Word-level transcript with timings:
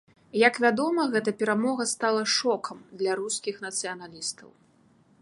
Як 0.47 0.55
вядома, 0.63 1.05
гэта 1.15 1.33
перамога 1.43 1.87
стала 1.93 2.21
шокам 2.39 2.77
для 3.03 3.11
рускіх 3.23 3.55
нацыяналістаў. 3.69 4.49